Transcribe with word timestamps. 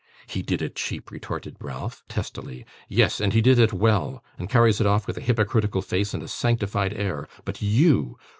'He 0.25 0.41
did 0.41 0.63
it 0.63 0.73
cheap!' 0.75 1.11
retorted 1.11 1.57
Ralph, 1.59 2.01
testily; 2.09 2.65
'yes, 2.87 3.19
and 3.21 3.33
he 3.33 3.39
did 3.39 3.59
it 3.59 3.71
well, 3.71 4.23
and 4.39 4.49
carries 4.49 4.81
it 4.81 4.87
off 4.87 5.05
with 5.05 5.15
a 5.15 5.21
hypocritical 5.21 5.83
face 5.83 6.11
and 6.15 6.23
a 6.23 6.27
sanctified 6.27 6.95
air, 6.95 7.27
but 7.45 7.61
you! 7.61 8.17